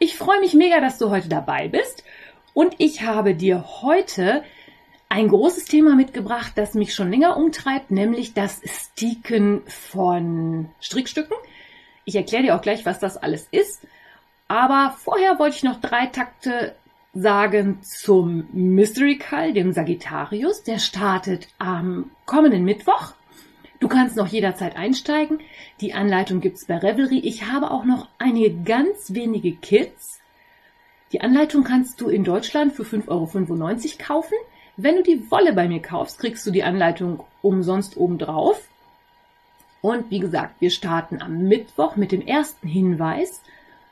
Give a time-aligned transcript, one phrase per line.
[0.00, 2.04] Ich freue mich mega, dass du heute dabei bist
[2.54, 4.44] und ich habe dir heute
[5.08, 11.36] ein großes Thema mitgebracht, das mich schon länger umtreibt, nämlich das Sticken von Strickstücken.
[12.04, 13.82] Ich erkläre dir auch gleich, was das alles ist.
[14.46, 16.76] Aber vorher wollte ich noch drei Takte
[17.12, 20.62] sagen zum Mystery Call, dem Sagittarius.
[20.62, 23.14] Der startet am kommenden Mittwoch.
[23.80, 25.40] Du kannst noch jederzeit einsteigen.
[25.80, 27.18] Die Anleitung gibt's bei Revelry.
[27.18, 30.20] Ich habe auch noch einige ganz wenige Kits.
[31.12, 34.34] Die Anleitung kannst du in Deutschland für 5,95 Euro kaufen.
[34.76, 38.68] Wenn du die Wolle bei mir kaufst, kriegst du die Anleitung umsonst obendrauf.
[39.80, 43.42] Und wie gesagt, wir starten am Mittwoch mit dem ersten Hinweis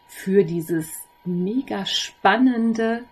[0.09, 0.89] für dieses
[1.25, 3.05] mega spannende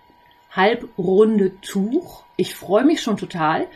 [0.51, 2.25] halbrunde Tuch.
[2.37, 3.67] Ich freue mich schon total.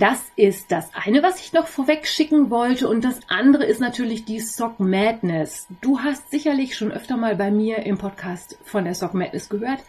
[0.00, 2.88] Das ist das eine, was ich noch vorweg schicken wollte.
[2.88, 5.66] Und das andere ist natürlich die Sock Madness.
[5.82, 9.80] Du hast sicherlich schon öfter mal bei mir im Podcast von der Sock Madness gehört.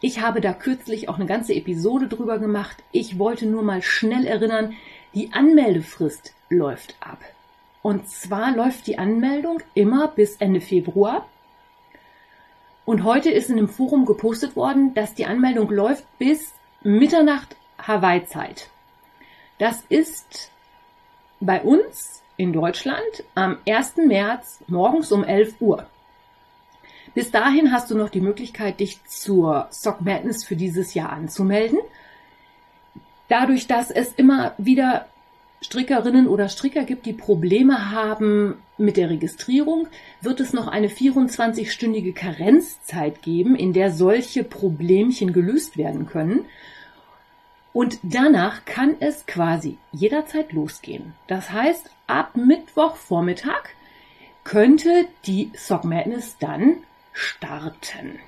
[0.00, 2.76] Ich habe da kürzlich auch eine ganze Episode drüber gemacht.
[2.92, 4.76] Ich wollte nur mal schnell erinnern,
[5.14, 7.18] die Anmeldefrist läuft ab.
[7.82, 11.26] Und zwar läuft die Anmeldung immer bis Ende Februar.
[12.84, 16.52] Und heute ist in dem Forum gepostet worden, dass die Anmeldung läuft bis
[16.84, 18.70] Mitternacht Hawaii-Zeit.
[19.60, 20.50] Das ist
[21.38, 23.98] bei uns in Deutschland am 1.
[24.06, 25.86] März morgens um 11 Uhr.
[27.14, 31.78] Bis dahin hast du noch die Möglichkeit, dich zur Sock Madness für dieses Jahr anzumelden.
[33.28, 35.08] Dadurch, dass es immer wieder
[35.60, 39.88] Strickerinnen oder Stricker gibt, die Probleme haben mit der Registrierung,
[40.22, 46.46] wird es noch eine 24-stündige Karenzzeit geben, in der solche Problemchen gelöst werden können.
[47.72, 51.14] Und danach kann es quasi jederzeit losgehen.
[51.28, 53.62] Das heißt, ab Mittwochvormittag
[54.42, 56.78] könnte die Sock Madness dann
[57.12, 58.18] starten.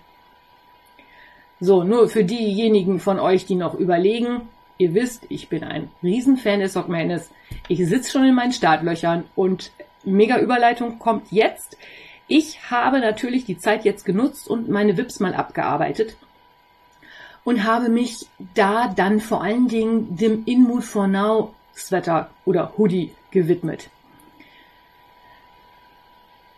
[1.58, 4.48] So, nur für diejenigen von euch, die noch überlegen,
[4.78, 7.30] ihr wisst, ich bin ein Riesenfan des Sock Madness.
[7.68, 9.72] Ich sitze schon in meinen Startlöchern und
[10.04, 11.76] mega Überleitung kommt jetzt.
[12.28, 16.16] Ich habe natürlich die Zeit jetzt genutzt und meine Vips mal abgearbeitet
[17.44, 22.74] und habe mich da dann vor allen Dingen dem In Mood for Now Sweater oder
[22.76, 23.90] Hoodie gewidmet.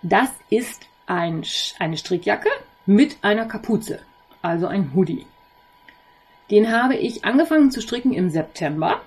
[0.02, 1.44] Das ist ein,
[1.78, 2.50] eine Strickjacke
[2.86, 4.00] mit einer Kapuze,
[4.42, 5.26] also ein Hoodie.
[6.50, 9.00] Den habe ich angefangen zu stricken im September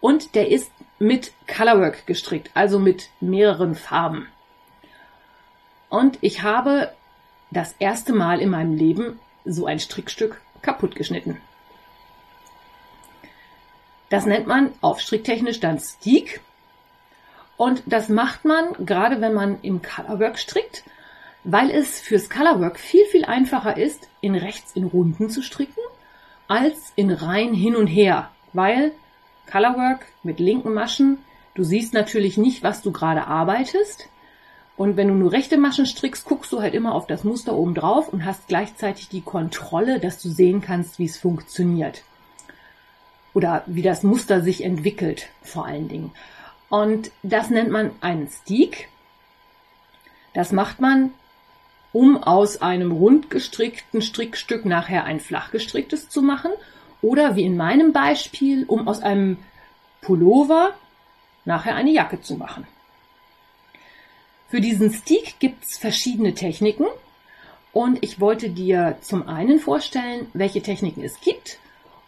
[0.00, 4.26] und der ist mit Colorwork gestrickt, also mit mehreren Farben.
[5.90, 6.92] Und ich habe
[7.50, 9.18] das erste Mal in meinem Leben
[9.52, 11.40] so ein Strickstück kaputt geschnitten.
[14.10, 16.40] Das nennt man aufstricktechnisch dann Steak.
[17.56, 20.84] Und das macht man gerade wenn man im Colorwork strickt,
[21.44, 25.80] weil es fürs Colorwork viel, viel einfacher ist, in rechts in Runden zu stricken,
[26.46, 28.30] als in Reihen hin und her.
[28.52, 28.92] Weil
[29.50, 31.18] Colorwork mit linken Maschen,
[31.54, 34.08] du siehst natürlich nicht, was du gerade arbeitest.
[34.78, 37.74] Und wenn du nur rechte Maschen strickst, guckst du halt immer auf das Muster oben
[37.74, 42.04] drauf und hast gleichzeitig die Kontrolle, dass du sehen kannst, wie es funktioniert.
[43.34, 46.12] Oder wie das Muster sich entwickelt, vor allen Dingen.
[46.68, 48.88] Und das nennt man einen Steak.
[50.32, 51.10] Das macht man,
[51.92, 56.52] um aus einem rund gestrickten Strickstück nachher ein flach gestricktes zu machen.
[57.02, 59.38] Oder wie in meinem Beispiel, um aus einem
[60.02, 60.70] Pullover
[61.44, 62.64] nachher eine Jacke zu machen.
[64.48, 66.86] Für diesen Stick gibt's verschiedene Techniken
[67.74, 71.58] und ich wollte dir zum einen vorstellen, welche Techniken es gibt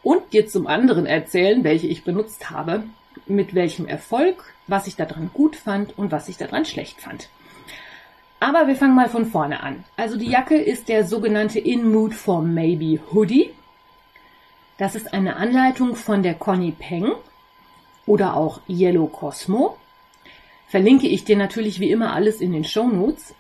[0.03, 2.85] und dir zum anderen erzählen, welche ich benutzt habe,
[3.27, 7.29] mit welchem Erfolg, was ich daran gut fand und was ich daran schlecht fand.
[8.41, 9.85] Aber wir fangen mal von vorne an.
[9.99, 13.51] Also die Jacke ist der sogenannte In Mood for Maybe Hoodie.
[14.79, 17.13] Das ist eine Anleitung von der Conny Peng
[18.07, 19.77] oder auch Yellow Cosmo
[20.70, 23.34] verlinke ich dir natürlich wie immer alles in den Show Notes.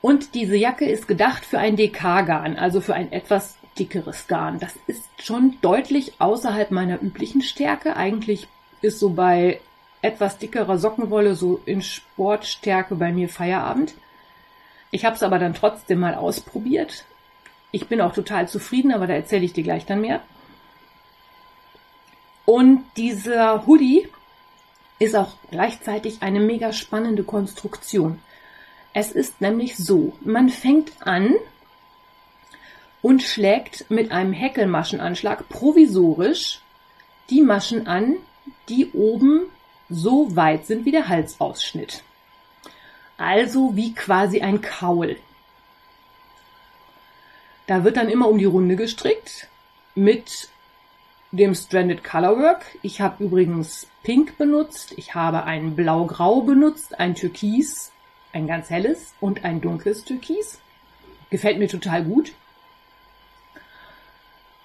[0.00, 4.60] Und diese Jacke ist gedacht für ein DK-Garn, also für ein etwas dickeres Garn.
[4.60, 7.96] Das ist schon deutlich außerhalb meiner üblichen Stärke.
[7.96, 8.46] Eigentlich
[8.80, 9.60] ist so bei
[10.02, 13.94] etwas dickerer Sockenwolle so in Sportstärke bei mir Feierabend.
[14.92, 17.04] Ich habe es aber dann trotzdem mal ausprobiert.
[17.72, 20.20] Ich bin auch total zufrieden, aber da erzähle ich dir gleich dann mehr.
[22.44, 24.07] Und dieser Hoodie
[24.98, 28.20] ist auch gleichzeitig eine mega spannende Konstruktion.
[28.92, 31.34] Es ist nämlich so, man fängt an
[33.02, 36.60] und schlägt mit einem Häkelmaschenanschlag provisorisch
[37.30, 38.16] die Maschen an,
[38.68, 39.46] die oben
[39.88, 42.02] so weit sind wie der Halsausschnitt.
[43.16, 45.16] Also wie quasi ein Kaul.
[47.66, 49.48] Da wird dann immer um die Runde gestrickt
[49.94, 50.48] mit
[51.30, 52.64] dem Stranded Colorwork.
[52.82, 57.92] Ich habe übrigens Pink benutzt, ich habe ein Blau-Grau benutzt, ein Türkis,
[58.32, 60.60] ein ganz helles und ein dunkles Türkis.
[61.30, 62.32] Gefällt mir total gut.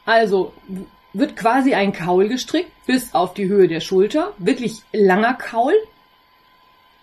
[0.05, 0.53] Also
[1.13, 4.33] wird quasi ein Kaul gestrickt bis auf die Höhe der Schulter.
[4.37, 5.73] Wirklich langer Kaul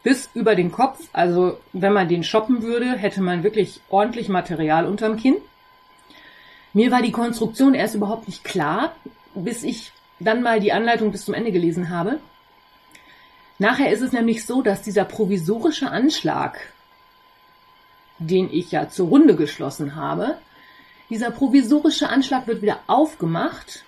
[0.03, 0.99] bis über den Kopf.
[1.13, 5.37] Also wenn man den shoppen würde, hätte man wirklich ordentlich Material unterm Kinn.
[6.73, 8.95] Mir war die Konstruktion erst überhaupt nicht klar,
[9.35, 12.21] bis ich dann mal die Anleitung bis zum Ende gelesen habe.
[13.59, 16.73] Nachher ist es nämlich so, dass dieser provisorische Anschlag,
[18.19, 20.39] den ich ja zur Runde geschlossen habe,
[21.11, 23.85] dieser provisorische Anschlag wird wieder aufgemacht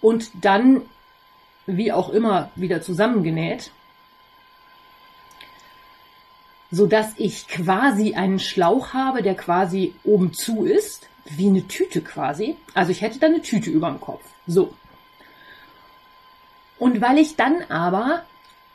[0.00, 0.82] und dann,
[1.66, 3.72] wie auch immer, wieder zusammengenäht,
[6.70, 12.00] so dass ich quasi einen Schlauch habe, der quasi oben zu ist, wie eine Tüte
[12.00, 12.56] quasi.
[12.74, 14.22] Also ich hätte dann eine Tüte über dem Kopf.
[14.46, 14.74] So.
[16.78, 18.22] Und weil ich dann aber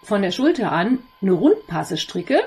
[0.03, 2.43] von der Schulter an eine Rundpasse stricke,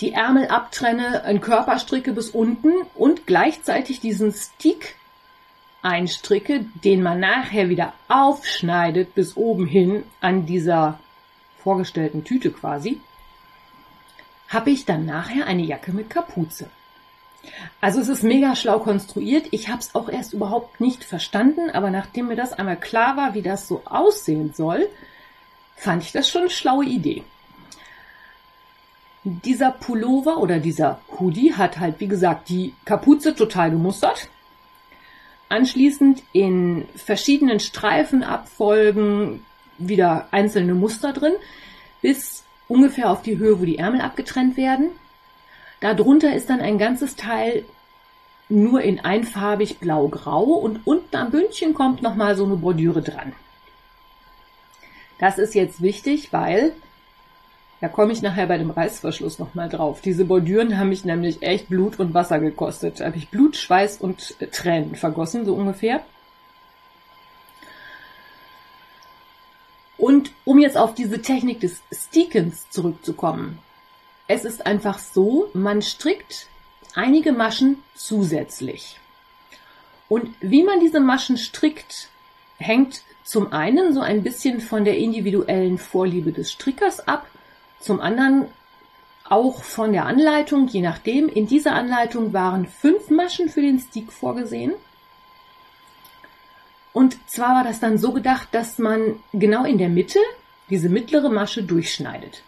[0.00, 4.96] die Ärmel abtrenne, einen Körper stricke bis unten und gleichzeitig diesen Stick
[5.82, 10.98] einstricke, den man nachher wieder aufschneidet bis oben hin an dieser
[11.58, 13.00] vorgestellten Tüte quasi,
[14.48, 16.68] habe ich dann nachher eine Jacke mit Kapuze.
[17.80, 19.46] Also es ist mega schlau konstruiert.
[19.50, 23.34] Ich habe es auch erst überhaupt nicht verstanden, aber nachdem mir das einmal klar war,
[23.34, 24.88] wie das so aussehen soll,
[25.76, 27.24] fand ich das schon eine schlaue Idee.
[29.24, 34.28] Dieser Pullover oder dieser Hoodie hat halt, wie gesagt, die Kapuze total gemustert.
[35.48, 39.44] Anschließend in verschiedenen Streifenabfolgen
[39.78, 41.34] wieder einzelne Muster drin,
[42.00, 44.90] bis ungefähr auf die Höhe, wo die Ärmel abgetrennt werden.
[45.82, 47.64] Darunter ist dann ein ganzes Teil
[48.48, 53.32] nur in einfarbig blau-grau und unten am Bündchen kommt nochmal so eine Bordüre dran.
[55.18, 56.72] Das ist jetzt wichtig, weil
[57.80, 60.00] da komme ich nachher bei dem Reißverschluss nochmal drauf.
[60.00, 63.00] Diese Bordüren haben mich nämlich echt Blut und Wasser gekostet.
[63.00, 66.00] Da habe ich Blut, Schweiß und Tränen vergossen, so ungefähr.
[69.98, 73.58] Und um jetzt auf diese Technik des Stickens zurückzukommen.
[74.34, 76.46] Es ist einfach so, man strickt
[76.94, 78.98] einige Maschen zusätzlich.
[80.08, 82.08] Und wie man diese Maschen strickt,
[82.56, 87.26] hängt zum einen so ein bisschen von der individuellen Vorliebe des Strickers ab
[87.78, 88.46] zum anderen
[89.28, 91.28] auch von der Anleitung, je nachdem.
[91.28, 94.72] In dieser Anleitung waren fünf Maschen für den Stick vorgesehen.
[96.94, 100.20] Und zwar war das dann so gedacht, dass man genau in der Mitte
[100.70, 102.42] diese mittlere Masche durchschneidet.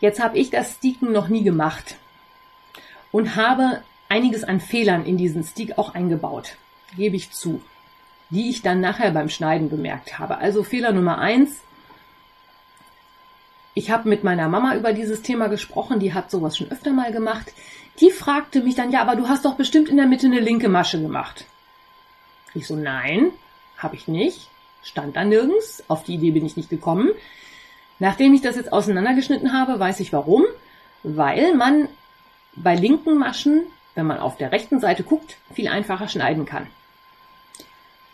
[0.00, 1.96] Jetzt habe ich das Sticken noch nie gemacht
[3.10, 6.56] und habe einiges an Fehlern in diesen Stick auch eingebaut,
[6.96, 7.60] gebe ich zu,
[8.30, 10.38] die ich dann nachher beim Schneiden bemerkt habe.
[10.38, 11.60] Also Fehler Nummer eins,
[13.74, 17.12] ich habe mit meiner Mama über dieses Thema gesprochen, die hat sowas schon öfter mal
[17.12, 17.52] gemacht.
[18.00, 20.68] Die fragte mich dann, ja, aber du hast doch bestimmt in der Mitte eine linke
[20.68, 21.44] Masche gemacht.
[22.54, 23.30] Ich so, nein,
[23.76, 24.48] habe ich nicht.
[24.82, 25.84] Stand da nirgends.
[25.86, 27.10] Auf die Idee bin ich nicht gekommen.
[27.98, 30.44] Nachdem ich das jetzt auseinandergeschnitten habe, weiß ich warum.
[31.02, 31.88] Weil man
[32.54, 33.62] bei linken Maschen,
[33.94, 36.66] wenn man auf der rechten Seite guckt, viel einfacher schneiden kann.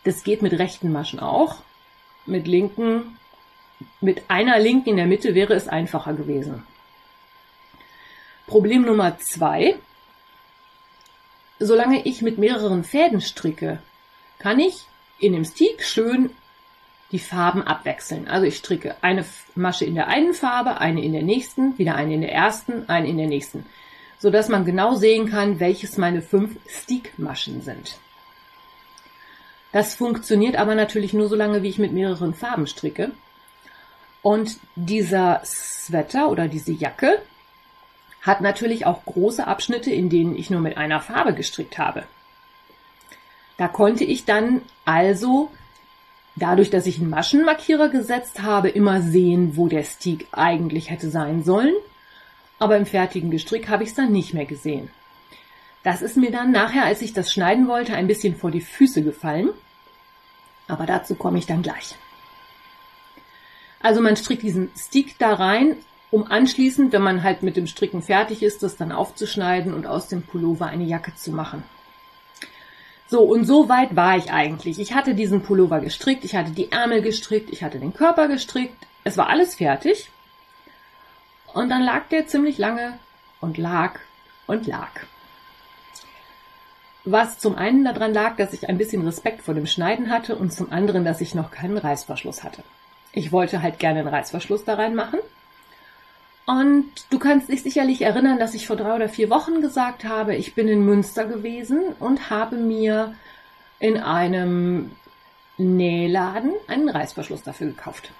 [0.05, 1.62] Das geht mit rechten Maschen auch.
[2.26, 3.17] Mit linken
[4.00, 6.64] mit einer Linken in der Mitte wäre es einfacher gewesen.
[8.47, 9.76] Problem Nummer zwei.
[11.59, 13.79] Solange ich mit mehreren Fäden stricke,
[14.38, 14.85] kann ich
[15.19, 16.31] in dem Stick schön
[17.14, 18.26] die Farben abwechseln.
[18.26, 22.14] Also ich stricke eine Masche in der einen Farbe, eine in der nächsten, wieder eine
[22.14, 23.64] in der ersten, eine in der nächsten,
[24.18, 27.99] so dass man genau sehen kann, welches meine fünf Stickmaschen sind.
[29.71, 33.12] Das funktioniert aber natürlich nur so lange, wie ich mit mehreren Farben stricke.
[34.21, 37.23] Und dieser Sweater oder diese Jacke
[38.23, 42.02] hat natürlich auch große Abschnitte, in denen ich nur mit einer Farbe gestrickt habe.
[43.56, 45.52] Da konnte ich dann also,
[46.37, 51.43] dadurch, dass ich einen Maschenmarkierer gesetzt habe, immer sehen, wo der Stick eigentlich hätte sein
[51.45, 51.75] sollen.
[52.59, 54.88] aber im fertigen Gestrick habe ich es dann nicht mehr gesehen.
[55.83, 59.03] Das ist mir dann nachher, als ich das schneiden wollte, ein bisschen vor die Füße
[59.03, 59.50] gefallen.
[60.67, 61.95] Aber dazu komme ich dann gleich.
[63.81, 65.76] Also man strickt diesen Stick da rein,
[66.11, 70.09] um anschließend, wenn man halt mit dem Stricken fertig ist, das dann aufzuschneiden und aus
[70.09, 71.62] dem Pullover eine Jacke zu machen.
[73.06, 74.78] So, und so weit war ich eigentlich.
[74.78, 78.87] Ich hatte diesen Pullover gestrickt, ich hatte die Ärmel gestrickt, ich hatte den Körper gestrickt.
[79.04, 80.11] Es war alles fertig.
[81.52, 82.99] Und dann lag der ziemlich lange
[83.40, 84.00] und lag
[84.46, 84.90] und lag.
[87.04, 90.52] Was zum einen daran lag, dass ich ein bisschen Respekt vor dem Schneiden hatte und
[90.52, 92.64] zum anderen, dass ich noch keinen Reißverschluss hatte.
[93.12, 95.20] Ich wollte halt gerne einen Reißverschluss da reinmachen.
[96.46, 100.34] Und du kannst dich sicherlich erinnern, dass ich vor drei oder vier Wochen gesagt habe,
[100.34, 103.14] ich bin in Münster gewesen und habe mir
[103.78, 104.90] in einem
[105.56, 108.12] Nähladen einen Reißverschluss dafür gekauft.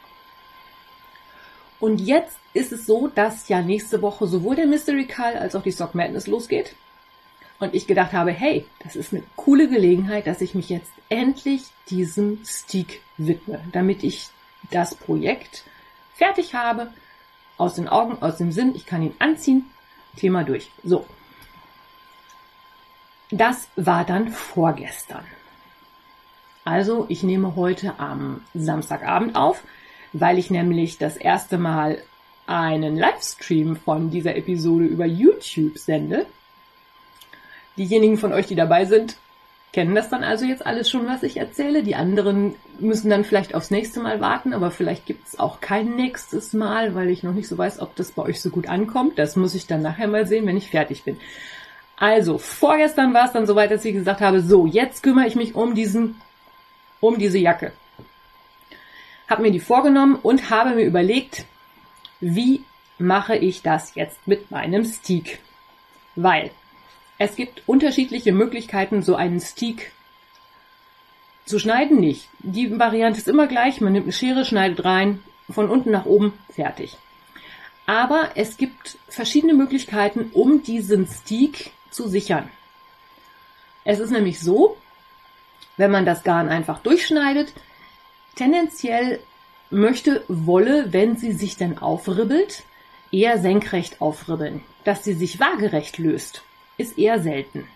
[1.81, 5.63] Und jetzt ist es so, dass ja nächste Woche sowohl der Mystery Call als auch
[5.63, 6.75] die Sock Madness losgeht.
[7.59, 11.65] Und ich gedacht habe, hey, das ist eine coole Gelegenheit, dass ich mich jetzt endlich
[11.91, 14.29] diesem Stick widme, damit ich
[14.71, 15.65] das Projekt
[16.15, 16.91] fertig habe,
[17.57, 19.65] aus den Augen, aus dem Sinn, ich kann ihn anziehen,
[20.17, 20.71] Thema durch.
[20.83, 21.07] So.
[23.31, 25.25] Das war dann vorgestern.
[26.65, 29.63] Also, ich nehme heute am Samstagabend auf,
[30.13, 32.03] weil ich nämlich das erste Mal
[32.47, 36.27] einen Livestream von dieser Episode über YouTube sende.
[37.77, 39.17] Diejenigen von euch, die dabei sind,
[39.75, 41.83] kennen das dann also jetzt alles schon, was ich erzähle.
[41.83, 45.97] Die anderen müssen dann vielleicht aufs nächste Mal warten, aber vielleicht gibt es auch kein
[45.97, 49.19] nächstes Mal, weil ich noch nicht so weiß, ob das bei euch so gut ankommt.
[49.19, 51.19] Das muss ich dann nachher mal sehen, wenn ich fertig bin.
[51.97, 55.57] Also, vorgestern war es dann soweit, dass ich gesagt habe, so, jetzt kümmere ich mich
[55.57, 56.21] um diesen,
[57.01, 57.73] um diese Jacke.
[59.29, 61.47] Habe mir die vorgenommen und habe mir überlegt,
[62.21, 62.63] wie
[62.99, 65.41] mache ich das jetzt mit meinem Stick?
[66.15, 66.53] Weil
[67.19, 69.93] es gibt unterschiedliche Möglichkeiten, so einen Steak
[71.45, 72.01] zu schneiden.
[72.01, 72.29] Nicht.
[72.41, 73.81] Die Variante ist immer gleich.
[73.81, 76.97] Man nimmt eine Schere, schneidet rein, von unten nach oben, fertig.
[77.87, 82.49] Aber es gibt verschiedene Möglichkeiten, um diesen Steak zu sichern.
[83.85, 84.77] Es ist nämlich so,
[85.77, 87.53] wenn man das Garn einfach durchschneidet,
[88.37, 89.21] tendenziell
[89.71, 92.65] möchte Wolle, wenn sie sich dann aufribbelt,
[93.13, 96.43] eher senkrecht aufribbeln, dass sie sich waagerecht löst
[96.77, 97.67] ist eher selten.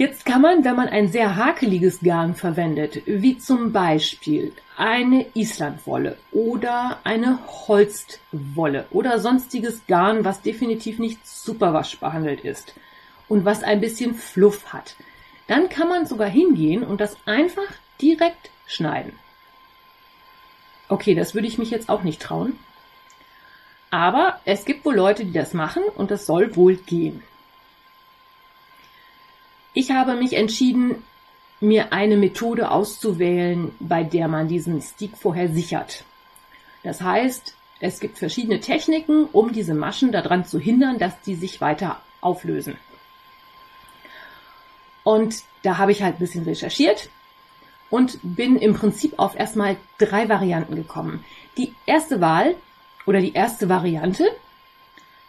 [0.00, 6.16] Jetzt kann man, wenn man ein sehr hakeliges Garn verwendet, wie zum Beispiel eine Islandwolle
[6.32, 12.74] oder eine Holstwolle oder sonstiges Garn, was definitiv nicht superwasch behandelt ist
[13.28, 14.96] und was ein bisschen Fluff hat,
[15.48, 19.12] dann kann man sogar hingehen und das einfach direkt schneiden.
[20.88, 22.58] Okay, das würde ich mich jetzt auch nicht trauen.
[23.90, 27.22] Aber es gibt wohl Leute, die das machen und das soll wohl gehen.
[29.72, 31.02] Ich habe mich entschieden,
[31.60, 36.04] mir eine Methode auszuwählen, bei der man diesen Stick vorher sichert.
[36.82, 41.60] Das heißt, es gibt verschiedene Techniken, um diese Maschen daran zu hindern, dass die sich
[41.60, 42.76] weiter auflösen.
[45.02, 47.08] Und da habe ich halt ein bisschen recherchiert
[47.90, 51.24] und bin im Prinzip auf erstmal drei Varianten gekommen.
[51.56, 52.54] Die erste Wahl
[53.06, 54.24] oder die erste Variante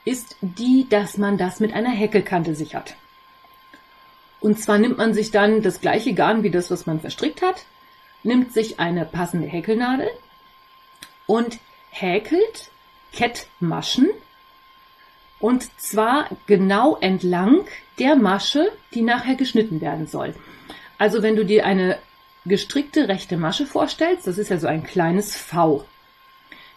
[0.06, 2.96] ist die, dass man das mit einer Häkelkante sichert.
[4.40, 7.66] Und zwar nimmt man sich dann das gleiche Garn wie das, was man verstrickt hat,
[8.24, 10.10] nimmt sich eine passende Häkelnadel
[11.28, 11.60] und
[11.92, 12.72] häkelt
[13.14, 14.10] Kettmaschen
[15.40, 17.66] und zwar genau entlang
[18.00, 20.36] der Masche, die nachher geschnitten werden soll.
[20.98, 21.98] Also wenn du dir eine
[22.46, 25.86] gestrickte rechte Masche vorstellst, das ist ja so ein kleines V.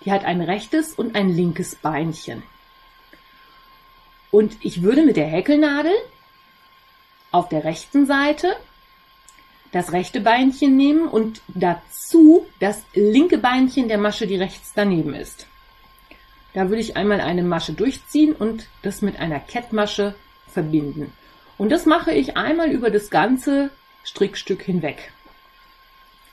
[0.05, 2.43] Die hat ein rechtes und ein linkes Beinchen.
[4.31, 5.93] Und ich würde mit der Häkelnadel
[7.31, 8.57] auf der rechten Seite
[9.73, 15.47] das rechte Beinchen nehmen und dazu das linke Beinchen der Masche, die rechts daneben ist.
[16.53, 20.15] Da würde ich einmal eine Masche durchziehen und das mit einer Kettmasche
[20.47, 21.13] verbinden.
[21.59, 23.71] Und das mache ich einmal über das ganze
[24.05, 25.13] Strickstück hinweg.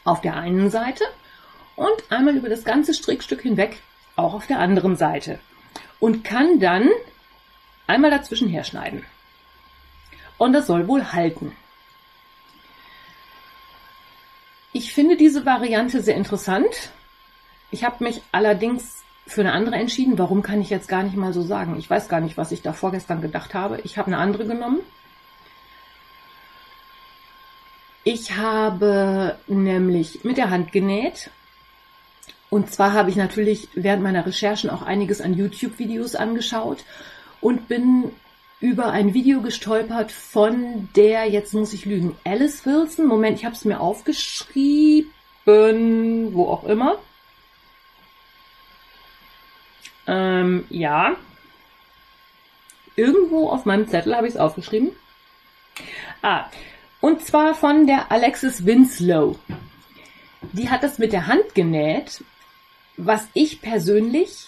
[0.03, 1.03] Auf der einen Seite
[1.81, 3.81] und einmal über das ganze Strickstück hinweg
[4.15, 5.39] auch auf der anderen Seite.
[5.99, 6.87] Und kann dann
[7.87, 9.03] einmal dazwischen herschneiden.
[10.37, 11.55] Und das soll wohl halten.
[14.73, 16.91] Ich finde diese Variante sehr interessant.
[17.71, 20.19] Ich habe mich allerdings für eine andere entschieden.
[20.19, 21.77] Warum kann ich jetzt gar nicht mal so sagen?
[21.77, 23.81] Ich weiß gar nicht, was ich da vorgestern gedacht habe.
[23.81, 24.81] Ich habe eine andere genommen.
[28.03, 31.31] Ich habe nämlich mit der Hand genäht
[32.51, 36.83] Und zwar habe ich natürlich während meiner Recherchen auch einiges an YouTube-Videos angeschaut
[37.39, 38.11] und bin
[38.59, 43.07] über ein Video gestolpert von der, jetzt muss ich lügen, Alice Wilson.
[43.07, 45.09] Moment, ich habe es mir aufgeschrieben,
[45.45, 46.99] wo auch immer.
[50.05, 51.15] Ähm, ja.
[52.97, 54.91] Irgendwo auf meinem Zettel habe ich es aufgeschrieben.
[56.21, 56.47] Ah,
[56.99, 59.39] und zwar von der Alexis Winslow.
[60.51, 62.25] Die hat das mit der Hand genäht,
[63.05, 64.47] was ich persönlich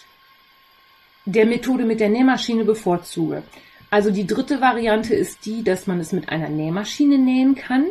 [1.25, 3.43] der Methode mit der Nähmaschine bevorzuge.
[3.89, 7.86] Also die dritte Variante ist die, dass man es mit einer Nähmaschine nähen kann.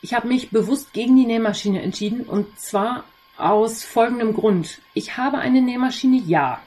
[0.00, 3.04] Ich habe mich bewusst gegen die Nähmaschine entschieden und zwar
[3.36, 4.80] aus folgendem Grund.
[4.94, 6.60] Ich habe eine Nähmaschine, ja.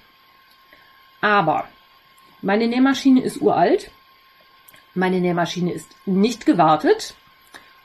[1.21, 1.67] Aber
[2.41, 3.91] meine Nähmaschine ist uralt.
[4.95, 7.15] Meine Nähmaschine ist nicht gewartet.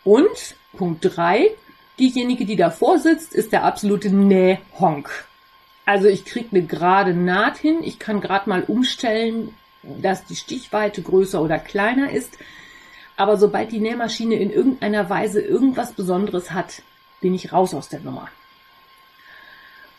[0.02, 1.50] Und Punkt 3,
[1.98, 5.26] diejenige, die davor sitzt, ist der absolute Nähhonk.
[5.86, 7.82] Also ich kriege eine gerade Naht hin.
[7.82, 12.38] Ich kann gerade mal umstellen, dass die Stichweite größer oder kleiner ist.
[13.16, 16.82] Aber sobald die Nähmaschine in irgendeiner Weise irgendwas Besonderes hat,
[17.20, 18.28] bin ich raus aus der Nummer.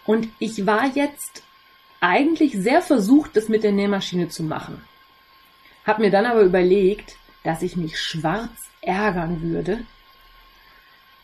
[0.06, 1.44] Und ich war jetzt
[2.02, 4.82] eigentlich sehr versucht, das mit der Nähmaschine zu machen.
[5.86, 8.50] Hab mir dann aber überlegt, dass ich mich schwarz
[8.82, 9.80] ärgern würde,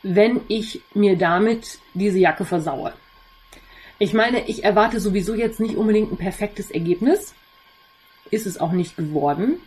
[0.03, 2.93] wenn ich mir damit diese Jacke versaue.
[4.00, 7.36] Ich meine, ich erwarte sowieso jetzt nicht unbedingt ein perfektes Ergebnis.
[8.31, 9.60] Ist es auch nicht geworden.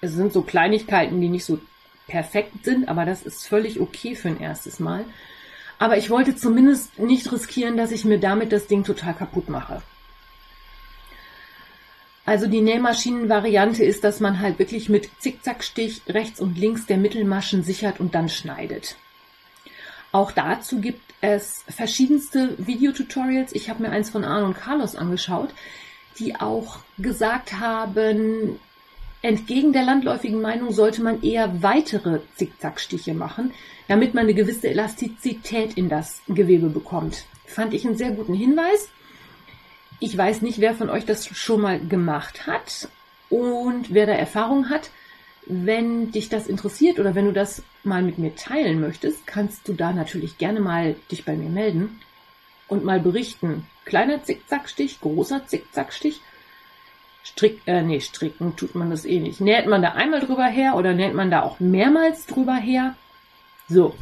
[0.00, 1.58] Es sind so Kleinigkeiten, die nicht so
[2.06, 5.04] perfekt sind, aber das ist völlig okay für ein erstes Mal.
[5.78, 9.82] Aber ich wollte zumindest nicht riskieren, dass ich mir damit das Ding total kaputt mache.
[12.24, 17.62] Also die Nähmaschinenvariante ist, dass man halt wirklich mit Zickzackstich rechts und links der Mittelmaschen
[17.62, 18.96] sichert und dann schneidet.
[20.12, 23.52] Auch dazu gibt es verschiedenste Videotutorials.
[23.52, 25.50] Ich habe mir eins von Arno und Carlos angeschaut,
[26.18, 28.58] die auch gesagt haben,
[29.22, 33.52] entgegen der landläufigen Meinung sollte man eher weitere Zickzackstiche machen,
[33.88, 37.24] damit man eine gewisse Elastizität in das Gewebe bekommt.
[37.46, 38.88] Fand ich einen sehr guten Hinweis.
[40.00, 42.88] Ich weiß nicht, wer von euch das schon mal gemacht hat
[43.30, 44.90] und wer da Erfahrung hat.
[45.50, 49.72] Wenn dich das interessiert oder wenn du das mal mit mir teilen möchtest, kannst du
[49.72, 52.00] da natürlich gerne mal dich bei mir melden
[52.68, 53.66] und mal berichten.
[53.86, 56.20] Kleiner Zickzackstich, großer Zickzackstich.
[57.24, 59.40] Strick, äh, nee, stricken tut man das eh nicht.
[59.40, 62.94] Näht man da einmal drüber her oder näht man da auch mehrmals drüber her?
[63.68, 63.94] So.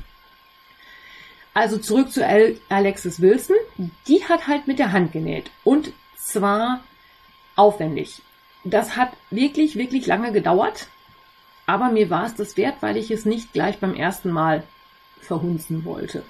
[1.55, 2.27] Also zurück zu
[2.69, 3.57] Alexis Wilson.
[4.09, 5.51] Die hat halt mit der Hand genäht.
[5.63, 6.83] Und zwar
[7.55, 8.21] aufwendig.
[8.65, 10.89] Das hat wirklich, wirklich lange gedauert.
[11.67, 14.63] Aber mir war es das wert, weil ich es nicht gleich beim ersten Mal
[15.21, 16.23] verhunzen wollte.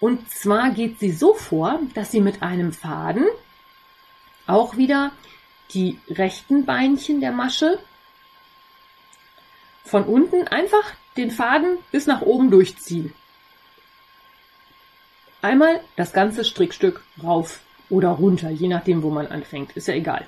[0.00, 3.24] Und zwar geht sie so vor, dass sie mit einem Faden
[4.48, 5.12] auch wieder
[5.70, 7.78] die rechten Beinchen der Masche
[9.84, 13.12] von unten einfach den Faden bis nach oben durchziehen.
[15.40, 20.26] Einmal das ganze Strickstück rauf oder runter, je nachdem, wo man anfängt, ist ja egal.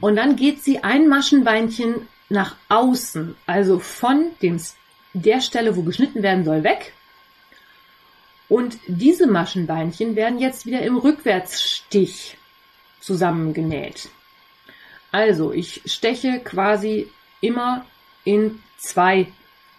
[0.00, 4.58] Und dann geht sie ein Maschenbeinchen nach außen, also von dem,
[5.12, 6.94] der Stelle, wo geschnitten werden soll, weg.
[8.48, 12.38] Und diese Maschenbeinchen werden jetzt wieder im Rückwärtsstich
[13.00, 14.08] zusammengenäht.
[15.12, 17.84] Also ich steche quasi immer
[18.24, 19.26] in zwei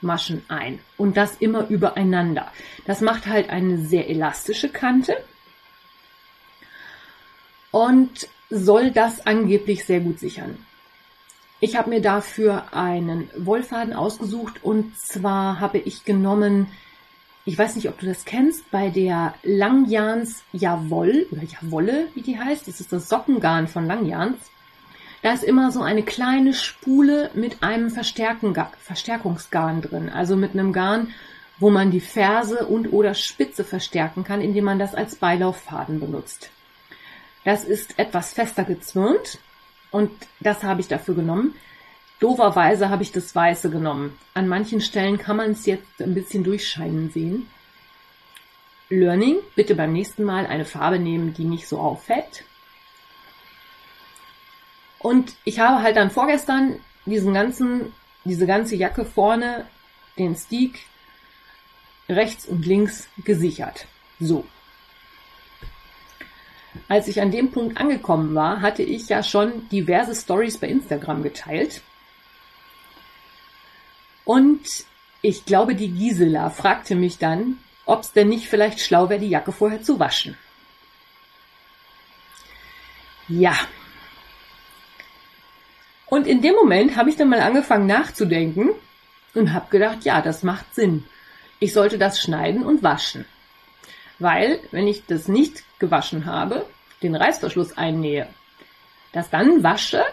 [0.02, 2.52] Maschen ein und das immer übereinander.
[2.86, 5.16] Das macht halt eine sehr elastische Kante
[7.72, 10.66] und soll das angeblich sehr gut sichern.
[11.64, 16.66] Ich habe mir dafür einen Wollfaden ausgesucht und zwar habe ich genommen,
[17.46, 22.40] ich weiß nicht, ob du das kennst, bei der Langjans Jawoll oder Jawolle, wie die
[22.40, 24.40] heißt, das ist das Sockengarn von Langjans.
[25.22, 31.14] Da ist immer so eine kleine Spule mit einem Verstärkungsgarn drin, also mit einem Garn,
[31.60, 36.50] wo man die Ferse und oder Spitze verstärken kann, indem man das als Beilauffaden benutzt.
[37.46, 39.38] Das ist etwas fester gezwirnt
[39.92, 41.54] und das habe ich dafür genommen.
[42.20, 44.18] Doverweise habe ich das Weiße genommen.
[44.34, 47.48] An manchen Stellen kann man es jetzt ein bisschen durchscheinen sehen.
[48.90, 52.44] Learning, bitte beim nächsten Mal eine Farbe nehmen, die nicht so auffällt.
[55.00, 59.66] Und ich habe halt dann vorgestern diesen ganzen, diese ganze Jacke vorne,
[60.18, 60.86] den Stick
[62.08, 63.88] rechts und links gesichert.
[64.20, 64.46] So.
[66.88, 71.24] Als ich an dem Punkt angekommen war, hatte ich ja schon diverse Stories bei Instagram
[71.24, 71.82] geteilt.
[74.24, 74.86] Und
[75.22, 79.30] ich glaube, die Gisela fragte mich dann, ob es denn nicht vielleicht schlau wäre, die
[79.30, 80.38] Jacke vorher zu waschen.
[83.28, 83.58] Ja.
[86.06, 88.70] Und in dem Moment habe ich dann mal angefangen nachzudenken
[89.34, 91.06] und habe gedacht, ja, das macht Sinn.
[91.60, 93.26] Ich sollte das schneiden und waschen.
[94.22, 96.68] Weil, wenn ich das nicht gewaschen habe,
[97.02, 98.28] den Reißverschluss einnähe,
[99.14, 100.04] das dann wasche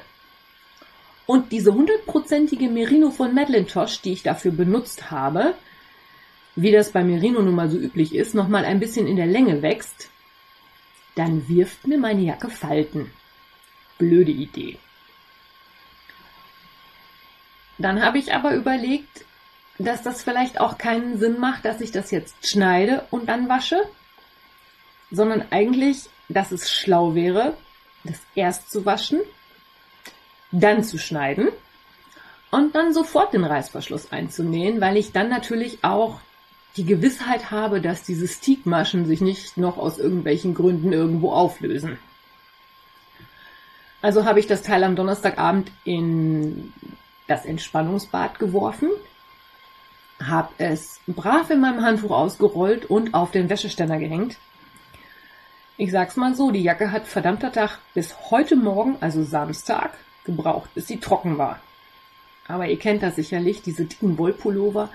[1.26, 5.54] und diese hundertprozentige Merino von Madelintosh, die ich dafür benutzt habe,
[6.56, 9.60] wie das bei Merino nun mal so üblich ist, nochmal ein bisschen in der Länge
[9.60, 10.08] wächst,
[11.14, 13.10] dann wirft mir meine Jacke Falten.
[13.98, 14.78] Blöde Idee.
[17.76, 19.26] Dann habe ich aber überlegt,
[19.78, 23.86] dass das vielleicht auch keinen Sinn macht, dass ich das jetzt schneide und dann wasche,
[25.10, 27.56] sondern eigentlich, dass es schlau wäre,
[28.04, 29.20] das erst zu waschen,
[30.50, 31.48] dann zu schneiden
[32.50, 36.20] und dann sofort den Reißverschluss einzunähen, weil ich dann natürlich auch
[36.76, 41.98] die Gewissheit habe, dass diese Stickmaschen sich nicht noch aus irgendwelchen Gründen irgendwo auflösen.
[44.00, 46.72] Also habe ich das Teil am Donnerstagabend in
[47.26, 48.90] das Entspannungsbad geworfen,
[50.22, 54.36] habe es brav in meinem Handtuch ausgerollt und auf den Wäscheständer gehängt.
[55.80, 59.92] Ich sag's mal so, die Jacke hat verdammter Tag bis heute Morgen, also Samstag,
[60.24, 61.60] gebraucht, bis sie trocken war.
[62.48, 64.90] Aber ihr kennt das sicherlich, diese dicken Wollpullover,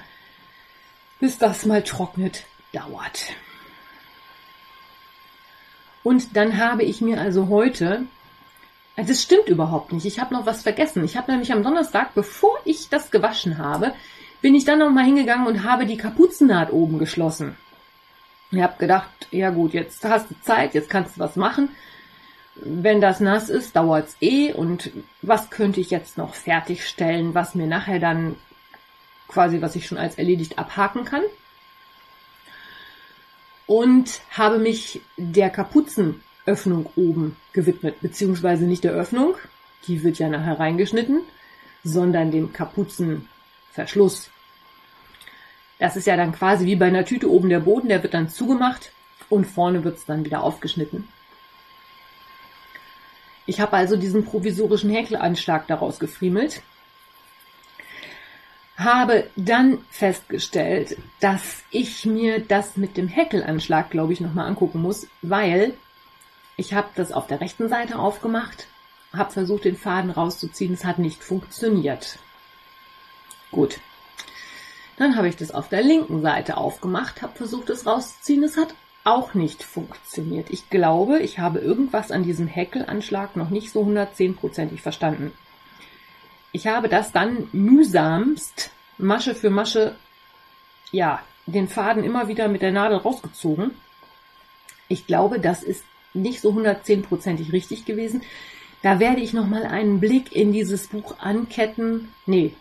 [1.22, 2.44] bis das mal trocknet,
[2.74, 3.28] dauert.
[6.04, 8.04] Und dann habe ich mir also heute,
[8.98, 11.06] das stimmt überhaupt nicht, ich habe noch was vergessen.
[11.06, 13.94] Ich habe nämlich am Donnerstag, bevor ich das gewaschen habe,
[14.42, 17.56] bin ich dann noch mal hingegangen und habe die Kapuzennaht oben geschlossen.
[18.54, 21.70] Ich habe gedacht, ja gut, jetzt hast du Zeit, jetzt kannst du was machen.
[22.54, 24.54] Wenn das nass ist, dauert's eh.
[24.54, 24.92] Und
[25.24, 28.36] was könnte ich jetzt noch fertigstellen, was mir nachher dann
[29.28, 31.24] quasi, was ich schon als erledigt abhaken kann?
[33.66, 39.34] Und habe mich der Kapuzenöffnung oben gewidmet, beziehungsweise nicht der Öffnung,
[39.88, 41.22] die wird ja nachher reingeschnitten,
[41.84, 44.30] sondern dem Kapuzenverschluss.
[45.84, 48.30] Das ist ja dann quasi wie bei einer Tüte oben der Boden, der wird dann
[48.30, 48.94] zugemacht
[49.28, 51.10] und vorne wird es dann wieder aufgeschnitten.
[53.46, 56.62] Ich habe also diesen provisorischen Häkelanschlag daraus gefriemelt,
[58.78, 65.08] habe dann festgestellt, dass ich mir das mit dem Häkelanschlag, glaube ich, nochmal angucken muss,
[65.22, 65.74] weil
[66.56, 68.68] ich habe das auf der rechten Seite aufgemacht,
[69.12, 72.20] habe versucht, den Faden rauszuziehen, es hat nicht funktioniert.
[73.52, 73.82] Gut,
[74.98, 78.44] dann habe ich das auf der linken Seite aufgemacht, habe versucht, es rauszuziehen.
[78.44, 80.50] Es hat auch nicht funktioniert.
[80.50, 85.32] Ich glaube, ich habe irgendwas an diesem Häkelanschlag noch nicht so 110%ig verstanden.
[86.52, 89.96] Ich habe das dann mühsamst Masche für Masche,
[90.92, 93.72] ja, den Faden immer wieder mit der Nadel rausgezogen.
[94.88, 98.22] Ich glaube, das ist nicht so 110%ig richtig gewesen.
[98.84, 102.54] Da werde ich nochmal einen Blick in dieses Buch anketten, nee,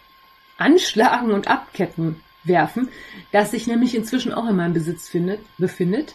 [0.63, 2.89] anschlagen und abketten werfen,
[3.31, 6.15] das sich nämlich inzwischen auch in meinem Besitz findet, befindet.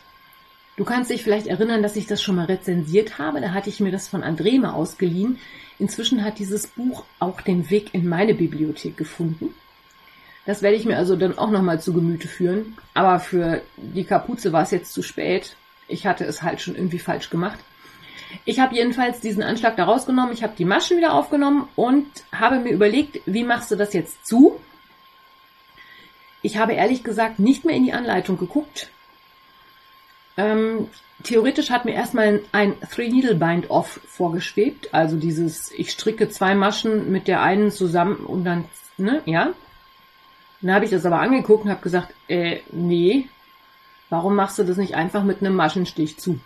[0.75, 3.41] Du kannst dich vielleicht erinnern, dass ich das schon mal rezensiert habe.
[3.41, 5.39] Da hatte ich mir das von Andreme ausgeliehen.
[5.79, 9.55] Inzwischen hat dieses Buch auch den Weg in meine Bibliothek gefunden.
[10.45, 12.77] Das werde ich mir also dann auch nochmal zu Gemüte führen.
[12.93, 15.55] Aber für die Kapuze war es jetzt zu spät.
[15.87, 17.59] Ich hatte es halt schon irgendwie falsch gemacht.
[18.45, 20.33] Ich habe jedenfalls diesen Anschlag da rausgenommen.
[20.33, 24.25] Ich habe die Maschen wieder aufgenommen und habe mir überlegt, wie machst du das jetzt
[24.25, 24.59] zu?
[26.41, 28.89] Ich habe ehrlich gesagt nicht mehr in die Anleitung geguckt.
[30.37, 30.87] Ähm,
[31.23, 34.93] theoretisch hat mir erstmal ein Three-Needle-Bind-Off vorgeschwebt.
[34.93, 38.65] Also dieses, ich stricke zwei Maschen mit der einen zusammen und dann,
[38.97, 39.53] ne, ja.
[40.61, 43.27] Dann habe ich das aber angeguckt und habe gesagt, äh, nee,
[44.09, 46.39] warum machst du das nicht einfach mit einem Maschenstich zu?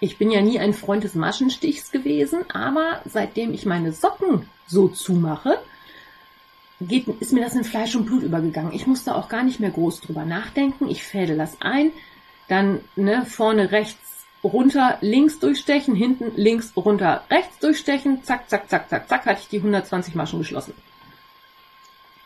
[0.00, 4.88] Ich bin ja nie ein Freund des Maschenstichs gewesen, aber seitdem ich meine Socken so
[4.88, 5.58] zumache,
[6.80, 8.72] geht, ist mir das in Fleisch und Blut übergegangen.
[8.72, 10.88] Ich musste auch gar nicht mehr groß drüber nachdenken.
[10.88, 11.92] Ich fädel das ein,
[12.46, 13.98] dann ne, vorne rechts
[14.44, 19.48] runter links durchstechen, hinten links runter rechts durchstechen, zack, zack, zack, zack, zack, hatte ich
[19.48, 20.74] die 120 Maschen geschlossen.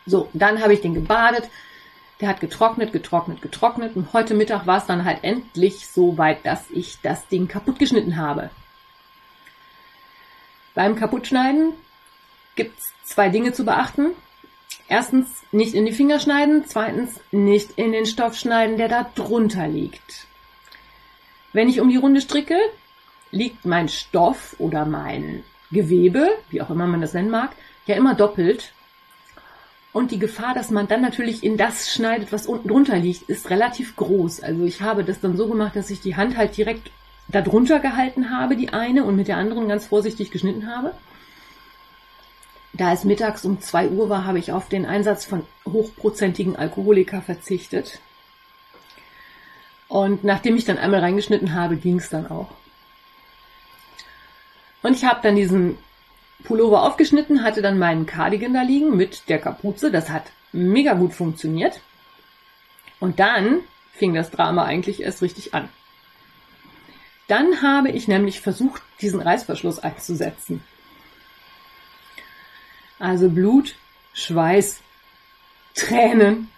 [0.05, 1.49] So, dann habe ich den gebadet,
[2.23, 6.45] der hat getrocknet, getrocknet, getrocknet und heute Mittag war es dann halt endlich so weit,
[6.45, 8.49] dass ich das Ding kaputt geschnitten habe.
[10.73, 11.73] Beim Kaputtschneiden
[12.55, 14.11] gibt's zwei Dinge zu beachten.
[14.87, 19.67] Erstens nicht in die Finger schneiden, zweitens nicht in den Stoff schneiden, der da drunter
[19.67, 20.25] liegt.
[21.51, 22.57] Wenn ich um die Runde stricke,
[23.31, 27.51] liegt mein Stoff oder mein Gewebe, wie auch immer man das nennen mag,
[27.85, 28.71] ja immer doppelt.
[29.93, 33.51] Und die Gefahr, dass man dann natürlich in das schneidet, was unten drunter liegt, ist
[33.51, 34.41] relativ groß.
[34.41, 36.89] Also ich habe das dann so gemacht, dass ich die Hand halt direkt
[37.27, 40.93] darunter gehalten habe, die eine, und mit der anderen ganz vorsichtig geschnitten habe.
[42.73, 47.21] Da es mittags um 2 Uhr war, habe ich auf den Einsatz von hochprozentigen Alkoholika
[47.21, 47.99] verzichtet.
[49.87, 52.49] Und nachdem ich dann einmal reingeschnitten habe, ging es dann auch.
[54.81, 55.77] Und ich habe dann diesen
[56.43, 59.91] Pullover aufgeschnitten, hatte dann meinen Cardigan da liegen mit der Kapuze.
[59.91, 61.79] Das hat mega gut funktioniert.
[62.99, 63.61] Und dann
[63.93, 65.69] fing das Drama eigentlich erst richtig an.
[67.27, 70.63] Dann habe ich nämlich versucht, diesen Reißverschluss einzusetzen.
[72.99, 73.75] Also Blut,
[74.13, 74.81] Schweiß,
[75.73, 76.49] Tränen.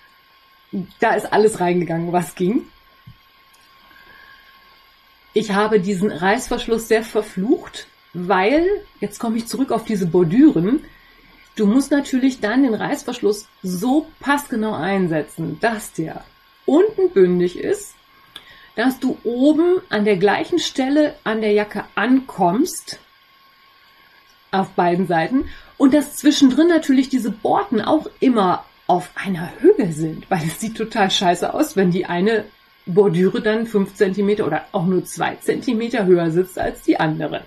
[0.99, 2.67] Da ist alles reingegangen, was ging.
[5.33, 8.65] Ich habe diesen Reißverschluss sehr verflucht, weil,
[9.01, 10.81] jetzt komme ich zurück auf diese Bordüren,
[11.55, 16.23] du musst natürlich dann den Reißverschluss so passgenau einsetzen, dass der
[16.65, 17.93] unten bündig ist,
[18.75, 22.99] dass du oben an der gleichen Stelle an der Jacke ankommst,
[24.51, 30.29] auf beiden Seiten, und dass zwischendrin natürlich diese Borten auch immer auf einer Höhe sind,
[30.31, 32.45] weil es sieht total scheiße aus, wenn die eine
[32.85, 37.43] Bordüre dann 5 cm oder auch nur 2 cm höher sitzt als die andere.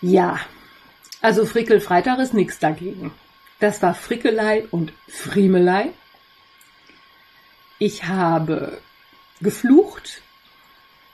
[0.00, 0.40] Ja,
[1.20, 3.12] also Frickelfreitag ist nichts dagegen.
[3.58, 5.90] Das war Frickelei und Friemelei.
[7.78, 8.80] Ich habe
[9.40, 10.22] geflucht.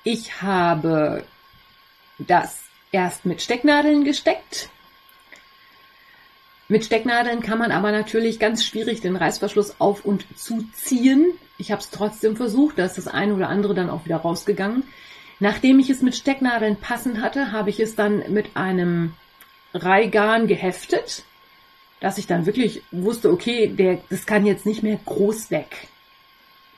[0.02, 1.24] Ich habe
[2.18, 2.60] das
[2.92, 4.68] erst mit Stecknadeln gesteckt.
[6.68, 11.32] Mit Stecknadeln kann man aber natürlich ganz schwierig den Reißverschluss auf und zuziehen.
[11.58, 14.82] Ich habe es trotzdem versucht, da ist das eine oder andere dann auch wieder rausgegangen.
[15.40, 19.14] Nachdem ich es mit Stecknadeln passend hatte, habe ich es dann mit einem
[19.72, 21.24] Reigarn geheftet,
[22.00, 25.88] dass ich dann wirklich wusste, okay, der, das kann jetzt nicht mehr groß weg.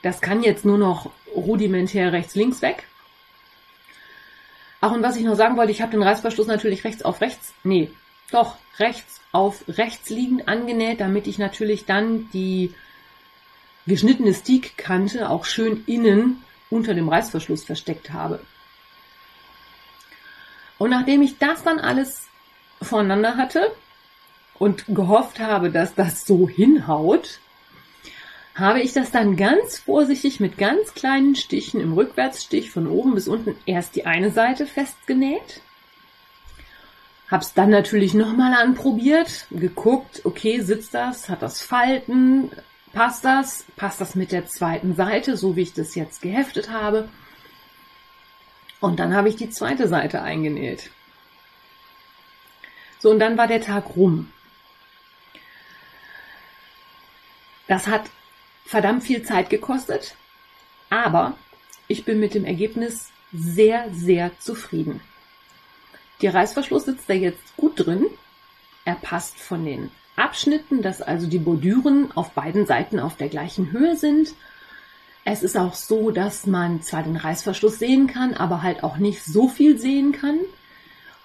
[0.01, 2.85] Das kann jetzt nur noch rudimentär rechts-links weg.
[4.79, 7.53] Ach, und was ich noch sagen wollte, ich habe den Reißverschluss natürlich rechts auf rechts,
[7.63, 7.91] nee,
[8.31, 12.73] doch, rechts auf rechts liegend angenäht, damit ich natürlich dann die
[13.85, 18.39] geschnittene Steakkante auch schön innen unter dem Reißverschluss versteckt habe.
[20.77, 22.27] Und nachdem ich das dann alles
[22.81, 23.71] voneinander hatte
[24.59, 27.39] und gehofft habe, dass das so hinhaut,
[28.55, 33.27] habe ich das dann ganz vorsichtig mit ganz kleinen Stichen im Rückwärtsstich von oben bis
[33.27, 35.61] unten erst die eine Seite festgenäht.
[37.29, 42.49] Hab's dann natürlich nochmal anprobiert, geguckt, okay, sitzt das, hat das Falten,
[42.93, 47.09] passt das, passt das mit der zweiten Seite, so wie ich das jetzt geheftet habe.
[48.79, 50.91] Und dann habe ich die zweite Seite eingenäht.
[52.99, 54.31] So, und dann war der Tag rum.
[57.67, 58.09] Das hat
[58.65, 60.15] verdammt viel Zeit gekostet,
[60.89, 61.37] aber
[61.87, 65.01] ich bin mit dem Ergebnis sehr, sehr zufrieden.
[66.21, 68.07] Der Reißverschluss sitzt da jetzt gut drin.
[68.85, 73.71] Er passt von den Abschnitten, dass also die Bordüren auf beiden Seiten auf der gleichen
[73.71, 74.33] Höhe sind.
[75.23, 79.23] Es ist auch so, dass man zwar den Reißverschluss sehen kann, aber halt auch nicht
[79.23, 80.39] so viel sehen kann.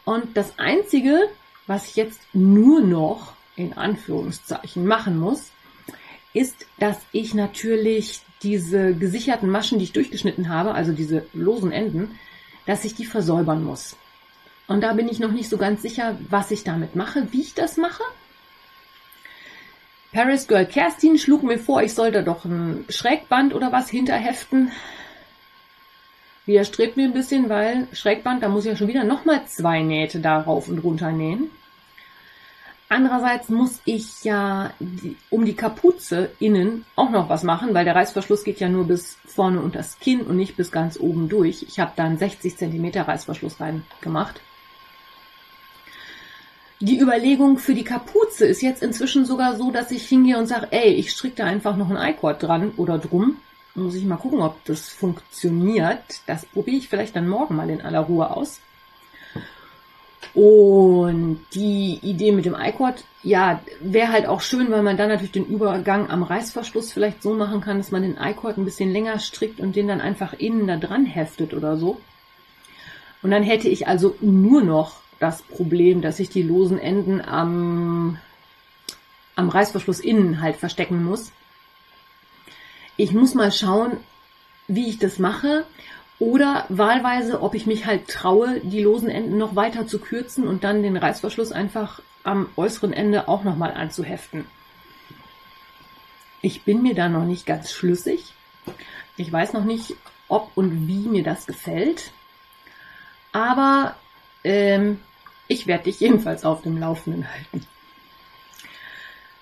[0.05, 1.29] Und das Einzige,
[1.67, 5.51] was ich jetzt nur noch in Anführungszeichen machen muss,
[6.35, 12.19] ist, dass ich natürlich diese gesicherten Maschen, die ich durchgeschnitten habe, also diese losen Enden,
[12.67, 13.97] dass ich die versäubern muss.
[14.67, 17.55] Und da bin ich noch nicht so ganz sicher, was ich damit mache, wie ich
[17.55, 18.03] das mache.
[20.13, 24.71] Paris Girl Kerstin schlug mir vor, ich sollte doch ein Schrägband oder was hinterheften.
[26.45, 30.21] Widerstrebt mir ein bisschen, weil Schrägband, da muss ich ja schon wieder nochmal zwei Nähte
[30.21, 31.51] da rauf und runter nähen.
[32.91, 34.75] Andererseits muss ich ja
[35.31, 39.17] um die Kapuze innen auch noch was machen, weil der Reißverschluss geht ja nur bis
[39.25, 41.63] vorne und das Kinn und nicht bis ganz oben durch.
[41.63, 44.43] Ich habe da einen 60 cm Reißverschluss rein gemacht.
[46.85, 50.67] Die Überlegung für die Kapuze ist jetzt inzwischen sogar so, dass ich hingehe und sage,
[50.73, 53.37] ey, ich stricke da einfach noch ein I-Cord dran oder drum.
[53.77, 56.03] Muss ich mal gucken, ob das funktioniert.
[56.27, 58.59] Das probiere ich vielleicht dann morgen mal in aller Ruhe aus.
[60.35, 65.31] Und die Idee mit dem I-Cord, ja, wäre halt auch schön, weil man dann natürlich
[65.31, 69.21] den Übergang am Reißverschluss vielleicht so machen kann, dass man den I-Cord ein bisschen länger
[69.21, 72.01] strickt und den dann einfach innen da dran heftet oder so.
[73.23, 78.19] Und dann hätte ich also nur noch das Problem, dass ich die losen Enden am,
[79.37, 81.31] am Reißverschluss innen halt verstecken muss.
[82.97, 83.99] Ich muss mal schauen,
[84.67, 85.65] wie ich das mache
[86.19, 90.65] oder wahlweise, ob ich mich halt traue, die losen Enden noch weiter zu kürzen und
[90.65, 94.45] dann den Reißverschluss einfach am äußeren Ende auch nochmal anzuheften.
[96.41, 98.35] Ich bin mir da noch nicht ganz schlüssig.
[99.17, 99.95] Ich weiß noch nicht,
[100.27, 102.13] ob und wie mir das gefällt.
[103.31, 103.95] Aber
[104.43, 104.99] ähm,
[105.49, 107.67] ich werde dich jedenfalls auf dem Laufenden halten.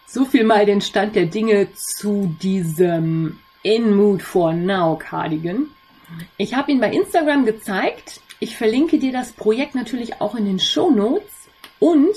[0.06, 5.68] So viel mal den Stand der Dinge zu diesem In Mood for Now Cardigan.
[6.36, 8.20] Ich habe ihn bei Instagram gezeigt.
[8.40, 11.30] Ich verlinke dir das Projekt natürlich auch in den Show Notes.
[11.78, 12.16] Und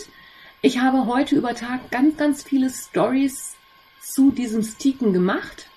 [0.62, 3.56] ich habe heute über Tag ganz, ganz viele Stories
[4.02, 5.68] zu diesem Sticken gemacht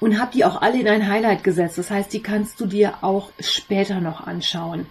[0.00, 1.78] und habe die auch alle in ein Highlight gesetzt.
[1.78, 4.86] Das heißt, die kannst du dir auch später noch anschauen.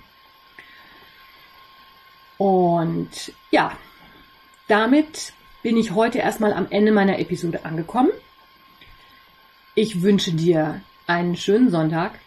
[2.38, 3.78] Und ja,
[4.68, 8.12] damit bin ich heute erstmal am Ende meiner Episode angekommen.
[9.76, 12.20] Ich wünsche dir einen schönen Sonntag.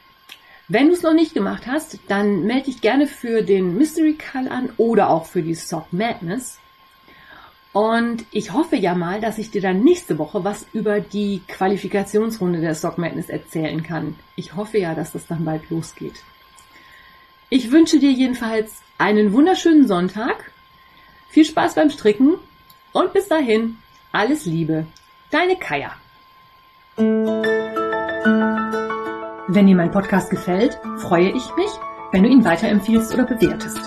[0.69, 4.49] Wenn du es noch nicht gemacht hast, dann melde dich gerne für den Mystery Call
[4.49, 6.59] an oder auch für die Sock Madness.
[7.73, 12.61] Und ich hoffe ja mal, dass ich dir dann nächste Woche was über die Qualifikationsrunde
[12.61, 14.16] der Sock Madness erzählen kann.
[14.35, 16.25] Ich hoffe ja, dass das dann bald losgeht.
[17.48, 20.50] Ich wünsche dir jedenfalls einen wunderschönen Sonntag.
[21.28, 22.35] Viel Spaß beim Stricken
[22.92, 23.78] und bis dahin,
[24.11, 24.87] alles Liebe,
[25.30, 25.92] deine Kaya.
[29.46, 31.70] Wenn dir mein Podcast gefällt, freue ich mich,
[32.11, 33.78] wenn du ihn weiterempfiehlst oder bewertest.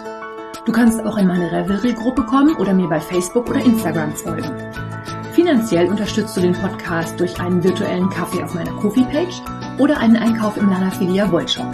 [0.66, 4.72] Du kannst auch in meine Revelry-Gruppe kommen oder mir bei Facebook oder Instagram folgen.
[5.34, 9.42] Finanziell unterstützt du den Podcast durch einen virtuellen Kaffee auf meiner Kofi-Page
[9.80, 11.74] oder einen Einkauf im Lanafilia Wollshop.